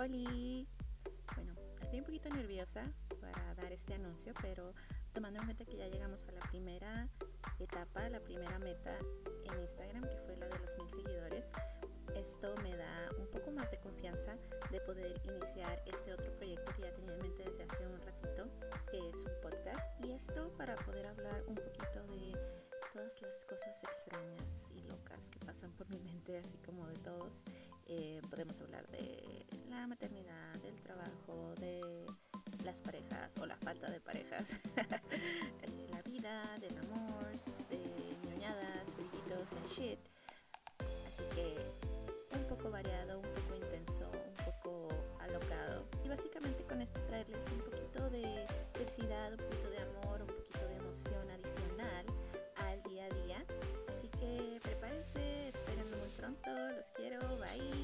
[0.00, 0.64] Hola.
[1.34, 2.84] Bueno, estoy un poquito nerviosa
[3.20, 4.72] para dar este anuncio, pero
[5.12, 7.08] tomando en cuenta que ya llegamos a la primera
[7.58, 8.96] etapa, la primera meta
[9.44, 11.46] en Instagram, que fue la de los mil seguidores,
[12.14, 14.36] esto me da un poco más de confianza
[14.70, 18.46] de poder iniciar este otro proyecto que ya tenía en mente desde hace un ratito,
[18.92, 20.04] que es un podcast.
[20.04, 22.38] Y esto para poder hablar un poquito de
[22.92, 27.40] todas las cosas extrañas y locas que pasan por mi mente, así como de todos.
[27.86, 29.07] Eh, podemos hablar de
[29.78, 32.04] la maternidad, el trabajo, de
[32.64, 37.30] las parejas o la falta de parejas, de la vida, del amor,
[37.70, 37.78] de
[38.28, 39.98] ñoñadas, brillitos and shit.
[40.80, 41.56] Así que
[42.36, 44.88] un poco variado, un poco intenso, un poco
[45.20, 45.84] alocado.
[46.04, 50.66] Y básicamente con esto traerles un poquito de felicidad, un poquito de amor, un poquito
[50.66, 52.04] de emoción adicional
[52.66, 53.44] al día a día.
[53.88, 57.77] Así que prepárense, espérenlo muy pronto, los quiero, bye.